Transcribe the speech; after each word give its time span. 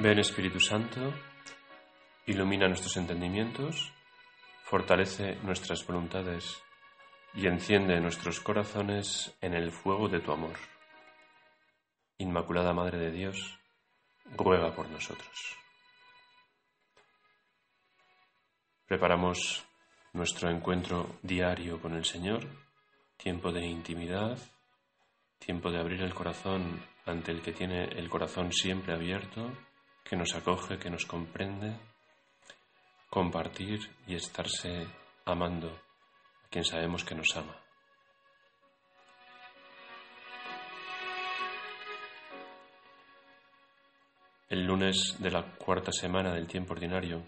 Ven 0.00 0.20
Espíritu 0.20 0.60
Santo, 0.60 1.12
ilumina 2.26 2.68
nuestros 2.68 2.96
entendimientos, 2.98 3.92
fortalece 4.62 5.34
nuestras 5.42 5.84
voluntades 5.84 6.62
y 7.34 7.48
enciende 7.48 8.00
nuestros 8.00 8.38
corazones 8.38 9.36
en 9.40 9.54
el 9.54 9.72
fuego 9.72 10.08
de 10.08 10.20
tu 10.20 10.30
amor. 10.30 10.54
Inmaculada 12.18 12.72
Madre 12.72 12.98
de 12.98 13.10
Dios, 13.10 13.58
ruega 14.36 14.72
por 14.72 14.88
nosotros. 14.88 15.56
Preparamos 18.86 19.64
nuestro 20.12 20.48
encuentro 20.48 21.18
diario 21.22 21.82
con 21.82 21.94
el 21.94 22.04
Señor, 22.04 22.46
tiempo 23.16 23.50
de 23.50 23.66
intimidad, 23.66 24.38
tiempo 25.40 25.72
de 25.72 25.80
abrir 25.80 26.02
el 26.02 26.14
corazón 26.14 26.80
ante 27.04 27.32
el 27.32 27.42
que 27.42 27.50
tiene 27.52 27.86
el 27.98 28.08
corazón 28.08 28.52
siempre 28.52 28.94
abierto 28.94 29.50
que 30.04 30.16
nos 30.16 30.34
acoge, 30.34 30.78
que 30.78 30.90
nos 30.90 31.04
comprende, 31.04 31.76
compartir 33.10 33.80
y 34.06 34.14
estarse 34.14 34.86
amando 35.24 35.68
a 35.68 36.48
quien 36.48 36.64
sabemos 36.64 37.04
que 37.04 37.14
nos 37.14 37.36
ama. 37.36 37.56
El 44.48 44.64
lunes 44.64 45.16
de 45.18 45.30
la 45.30 45.42
cuarta 45.56 45.92
semana 45.92 46.32
del 46.32 46.46
tiempo 46.46 46.72
ordinario 46.72 47.22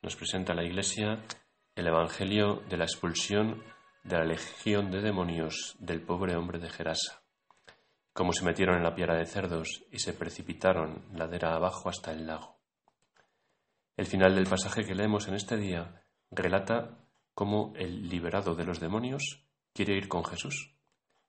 nos 0.00 0.16
presenta 0.16 0.54
la 0.54 0.64
Iglesia 0.64 1.22
el 1.74 1.86
Evangelio 1.88 2.62
de 2.68 2.76
la 2.76 2.84
expulsión 2.84 3.62
de 4.04 4.18
la 4.18 4.24
legión 4.24 4.90
de 4.90 5.00
demonios 5.00 5.76
del 5.78 6.00
pobre 6.02 6.36
hombre 6.36 6.58
de 6.58 6.70
Gerasa 6.70 7.23
como 8.14 8.32
se 8.32 8.44
metieron 8.44 8.76
en 8.76 8.84
la 8.84 8.94
piara 8.94 9.16
de 9.16 9.26
cerdos 9.26 9.84
y 9.90 9.98
se 9.98 10.14
precipitaron 10.14 11.04
ladera 11.12 11.54
abajo 11.54 11.88
hasta 11.88 12.12
el 12.12 12.26
lago. 12.26 12.56
El 13.96 14.06
final 14.06 14.36
del 14.36 14.46
pasaje 14.46 14.84
que 14.84 14.94
leemos 14.94 15.26
en 15.28 15.34
este 15.34 15.56
día 15.56 16.02
relata 16.30 16.96
cómo 17.34 17.72
el 17.76 18.08
liberado 18.08 18.54
de 18.54 18.64
los 18.64 18.78
demonios 18.78 19.44
quiere 19.72 19.96
ir 19.96 20.08
con 20.08 20.24
Jesús, 20.24 20.72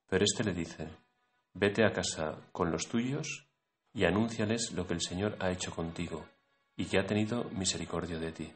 pero 0.07 0.23
éste 0.23 0.43
le 0.43 0.53
dice, 0.53 0.87
vete 1.53 1.83
a 1.83 1.91
casa 1.91 2.37
con 2.51 2.71
los 2.71 2.87
tuyos 2.87 3.47
y 3.91 4.05
anúnciales 4.05 4.71
lo 4.71 4.85
que 4.85 4.93
el 4.93 5.01
Señor 5.01 5.37
ha 5.39 5.49
hecho 5.51 5.71
contigo 5.71 6.27
y 6.77 6.85
que 6.85 6.99
ha 6.99 7.05
tenido 7.07 7.45
misericordia 7.45 8.19
de 8.19 8.31
ti. 8.31 8.53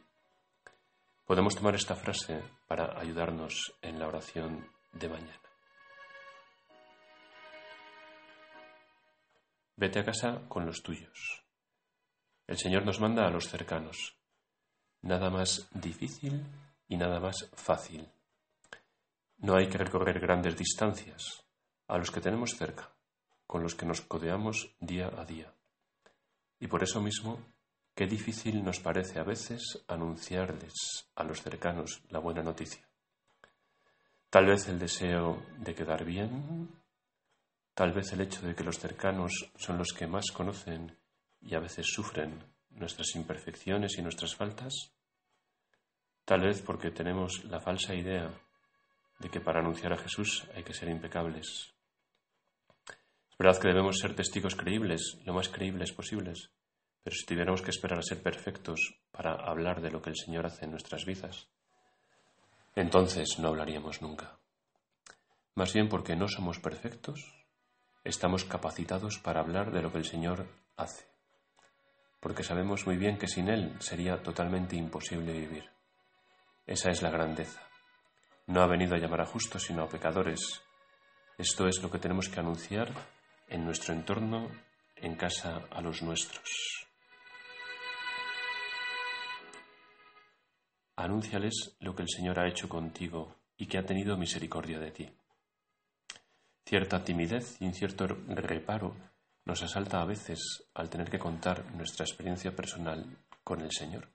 Podemos 1.26 1.56
tomar 1.56 1.74
esta 1.74 1.96
frase 1.96 2.44
para 2.68 3.00
ayudarnos 3.00 3.74
en 3.82 4.00
la 4.00 4.08
oración 4.08 4.68
de 4.94 5.10
mañana. 5.10 5.49
Vete 9.80 10.00
a 10.00 10.04
casa 10.04 10.42
con 10.50 10.66
los 10.66 10.84
tuyos. 10.84 11.42
El 12.48 12.58
Señor 12.58 12.86
nos 12.86 13.00
manda 13.00 13.26
a 13.26 13.30
los 13.30 13.48
cercanos. 13.48 14.18
Nada 15.04 15.30
más 15.30 15.70
difícil 15.74 16.46
y 16.90 16.98
nada 16.98 17.22
más 17.22 17.50
fácil. 17.54 18.06
No 19.38 19.56
hay 19.56 19.70
que 19.70 19.78
recorrer 19.78 20.20
grandes 20.20 20.58
distancias 20.58 21.46
a 21.88 21.98
los 21.98 22.12
que 22.12 22.20
tenemos 22.20 22.58
cerca, 22.58 22.90
con 23.48 23.64
los 23.64 23.74
que 23.74 23.86
nos 23.86 24.02
codeamos 24.02 24.70
día 24.82 25.14
a 25.18 25.24
día. 25.24 25.54
Y 26.60 26.68
por 26.68 26.84
eso 26.84 27.00
mismo, 27.00 27.40
qué 27.96 28.06
difícil 28.06 28.62
nos 28.62 28.82
parece 28.82 29.18
a 29.18 29.24
veces 29.24 29.86
anunciarles 29.88 31.08
a 31.16 31.24
los 31.24 31.42
cercanos 31.42 32.02
la 32.10 32.20
buena 32.20 32.44
noticia. 32.44 32.86
Tal 34.30 34.46
vez 34.46 34.68
el 34.68 34.78
deseo 34.78 35.42
de 35.58 35.74
quedar 35.74 36.04
bien, 36.04 36.68
Tal 37.80 37.94
vez 37.94 38.12
el 38.12 38.20
hecho 38.20 38.46
de 38.46 38.54
que 38.54 38.66
los 38.66 38.78
cercanos 38.78 39.52
son 39.56 39.78
los 39.78 39.94
que 39.94 40.06
más 40.06 40.32
conocen 40.34 40.98
y 41.40 41.56
a 41.56 41.62
veces 41.62 41.88
sufren 41.88 42.44
nuestras 42.72 43.16
imperfecciones 43.16 43.98
y 43.98 44.02
nuestras 44.02 44.36
faltas. 44.36 44.92
Tal 46.26 46.42
vez 46.42 46.62
porque 46.62 46.92
tenemos 46.92 47.46
la 47.46 47.62
falsa 47.62 47.96
idea 47.96 48.34
de 49.20 49.30
que 49.30 49.40
para 49.40 49.62
anunciar 49.62 49.94
a 49.94 49.98
Jesús 49.98 50.46
hay 50.54 50.64
que 50.66 50.74
ser 50.74 50.90
impecables. 50.90 51.74
Es 53.32 53.38
verdad 53.38 53.62
que 53.62 53.70
debemos 53.70 53.98
ser 53.98 54.14
testigos 54.14 54.58
creíbles, 54.58 55.18
lo 55.24 55.34
más 55.34 55.48
creíbles 55.48 55.94
posibles, 55.94 56.52
pero 57.02 57.16
si 57.16 57.26
tuviéramos 57.26 57.62
que 57.62 57.72
esperar 57.72 58.00
a 58.00 58.04
ser 58.04 58.22
perfectos 58.22 59.00
para 59.10 59.36
hablar 59.36 59.80
de 59.80 59.92
lo 59.92 60.02
que 60.02 60.10
el 60.10 60.18
Señor 60.18 60.46
hace 60.46 60.66
en 60.66 60.72
nuestras 60.72 61.06
vidas, 61.06 61.48
entonces 62.76 63.40
no 63.40 63.48
hablaríamos 63.48 64.02
nunca. 64.02 64.38
Más 65.56 65.72
bien 65.72 65.88
porque 65.88 66.18
no 66.18 66.28
somos 66.28 66.60
perfectos, 66.60 67.39
estamos 68.04 68.46
capacitados 68.46 69.20
para 69.20 69.42
hablar 69.42 69.72
de 69.72 69.82
lo 69.82 69.92
que 69.92 69.98
el 69.98 70.06
Señor 70.06 70.48
hace, 70.78 71.06
porque 72.20 72.44
sabemos 72.44 72.86
muy 72.86 72.98
bien 72.98 73.18
que 73.18 73.28
sin 73.28 73.50
Él 73.50 73.76
sería 73.80 74.22
totalmente 74.22 74.76
imposible 74.76 75.34
vivir. 75.34 75.70
Esa 76.66 76.92
es 76.92 77.02
la 77.02 77.10
grandeza. 77.10 77.62
No 78.48 78.62
ha 78.62 78.68
venido 78.68 78.96
a 78.96 79.00
llamar 79.00 79.22
a 79.22 79.26
justos, 79.26 79.64
sino 79.64 79.84
a 79.84 79.90
pecadores. 79.90 80.62
Esto 81.38 81.68
es 81.68 81.82
lo 81.82 81.90
que 81.90 82.00
tenemos 82.00 82.30
que 82.30 82.40
anunciar 82.40 82.92
en 83.48 83.66
nuestro 83.66 83.94
entorno, 83.94 84.50
en 84.96 85.16
casa 85.16 85.62
a 85.72 85.82
los 85.82 86.02
nuestros. 86.02 86.88
Anúnciales 90.96 91.78
lo 91.80 91.96
que 91.96 92.04
el 92.04 92.10
Señor 92.10 92.40
ha 92.40 92.48
hecho 92.48 92.68
contigo 92.68 93.36
y 93.58 93.68
que 93.68 93.78
ha 93.78 93.86
tenido 93.86 94.18
misericordia 94.18 94.80
de 94.80 94.92
ti. 94.92 95.10
Cierta 96.70 97.04
timidez 97.04 97.60
y 97.60 97.66
un 97.66 97.74
cierto 97.74 98.06
reparo 98.06 98.96
nos 99.46 99.64
asalta 99.64 100.04
a 100.04 100.06
veces 100.06 100.70
al 100.76 100.88
tener 100.88 101.10
que 101.10 101.18
contar 101.18 101.66
nuestra 101.74 102.06
experiencia 102.06 102.56
personal 102.56 103.18
con 103.44 103.62
el 103.62 103.72
Señor. 103.72 104.08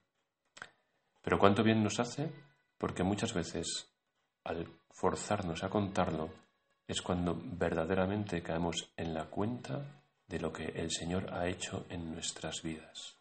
Pero 1.21 1.37
cuánto 1.37 1.63
bien 1.63 1.83
nos 1.83 1.99
hace 1.99 2.31
porque 2.77 3.03
muchas 3.03 3.33
veces 3.33 3.93
al 4.45 4.65
forzarnos 4.89 5.65
a 5.65 5.69
contarlo 5.69 6.29
es 6.87 7.01
cuando 7.01 7.37
verdaderamente 7.37 8.41
caemos 8.41 8.89
en 8.95 9.13
la 9.13 9.25
cuenta 9.25 10.01
de 10.25 10.39
lo 10.39 10.53
que 10.53 10.63
el 10.63 10.91
Señor 10.91 11.33
ha 11.33 11.49
hecho 11.49 11.85
en 11.89 12.09
nuestras 12.09 12.61
vidas. 12.63 13.17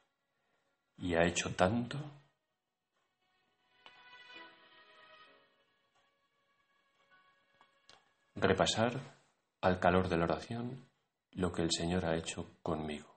Y 0.97 1.17
ha 1.17 1.25
hecho 1.25 1.53
tanto 1.57 1.99
repasar 8.37 9.24
al 9.65 9.81
calor 9.81 10.11
de 10.11 10.19
la 10.19 10.25
oración 10.25 10.91
lo 11.31 11.51
que 11.51 11.63
el 11.63 11.71
Señor 11.73 12.05
ha 12.05 12.17
hecho 12.17 12.59
conmigo. 12.63 13.17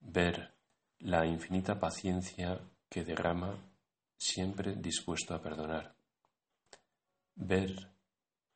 Ver 0.00 0.54
la 1.00 1.26
infinita 1.26 1.78
paciencia 1.78 2.58
que 2.88 3.04
derrama 3.04 3.54
siempre 4.16 4.76
dispuesto 4.76 5.34
a 5.34 5.42
perdonar. 5.42 5.94
Ver 7.34 7.90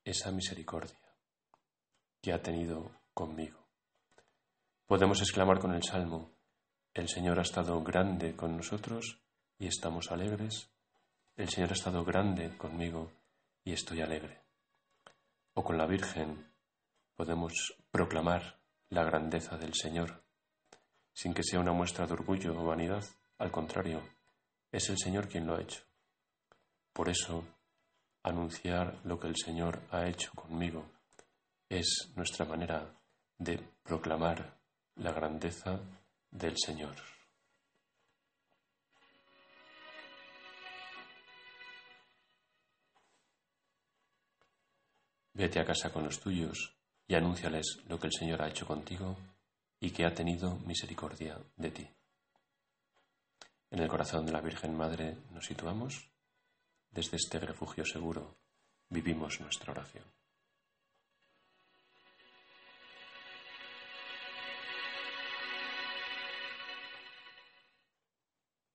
esa 0.07 0.33
misericordia 0.33 0.97
que 2.23 2.33
ha 2.33 2.41
tenido 2.41 2.93
conmigo. 3.13 3.59
Podemos 4.87 5.21
exclamar 5.21 5.59
con 5.59 5.75
el 5.75 5.83
Salmo, 5.83 6.31
el 6.95 7.11
Señor 7.11 7.41
ha 7.41 7.43
estado 7.43 7.79
grande 7.83 8.35
con 8.35 8.57
nosotros 8.57 9.21
y 9.59 9.67
estamos 9.67 10.11
alegres. 10.11 10.71
El 11.37 11.51
Señor 11.51 11.73
ha 11.73 11.75
estado 11.75 12.07
grande 12.07 12.57
conmigo 12.57 13.13
y 13.65 13.75
estoy 13.75 14.01
alegre. 14.01 14.41
O 15.53 15.63
con 15.63 15.77
la 15.77 15.87
Virgen, 15.87 16.53
podemos 17.17 17.75
proclamar 17.91 18.59
la 18.91 19.05
grandeza 19.05 19.57
del 19.57 19.75
Señor, 19.75 20.23
sin 21.13 21.33
que 21.33 21.43
sea 21.43 21.61
una 21.61 21.73
muestra 21.73 22.07
de 22.07 22.13
orgullo 22.13 22.59
o 22.59 22.65
vanidad, 22.65 23.05
al 23.39 23.51
contrario, 23.51 24.03
es 24.71 24.89
el 24.89 24.99
Señor 24.99 25.28
quien 25.28 25.47
lo 25.47 25.57
ha 25.57 25.61
hecho. 25.61 25.83
Por 26.93 27.09
eso, 27.09 27.45
anunciar 28.22 29.01
lo 29.05 29.19
que 29.19 29.28
el 29.28 29.37
Señor 29.37 29.81
ha 29.91 30.07
hecho 30.07 30.33
conmigo 30.33 30.84
es 31.69 32.13
nuestra 32.15 32.45
manera 32.45 32.95
de 33.39 33.59
proclamar 33.83 34.59
la 34.97 35.13
grandeza 35.13 35.81
del 36.31 36.57
Señor. 36.57 36.95
Vete 45.33 45.59
a 45.59 45.65
casa 45.65 45.93
con 45.93 46.05
los 46.05 46.21
tuyos 46.21 46.75
y 47.06 47.15
anúnciales 47.15 47.80
lo 47.89 47.98
que 47.98 48.06
el 48.06 48.12
Señor 48.12 48.42
ha 48.42 48.48
hecho 48.48 48.66
contigo 48.66 49.16
y 49.80 49.91
que 49.91 50.06
ha 50.06 50.15
tenido 50.15 50.56
misericordia 50.66 51.39
de 51.56 51.71
ti. 51.71 51.89
En 53.71 53.80
el 53.80 53.89
corazón 53.89 54.24
de 54.24 54.33
la 54.33 54.41
Virgen 54.41 54.77
Madre 54.77 55.16
nos 55.30 55.47
situamos. 55.47 56.09
Desde 56.91 57.16
este 57.16 57.41
refugio 57.41 57.84
seguro 57.84 58.36
vivimos 58.89 59.41
nuestra 59.41 59.72
oración. 59.72 60.04